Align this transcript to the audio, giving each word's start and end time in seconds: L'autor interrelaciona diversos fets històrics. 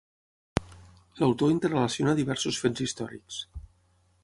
L'autor 1.19 1.51
interrelaciona 1.57 2.17
diversos 2.21 2.59
fets 2.65 2.87
històrics. 2.87 3.41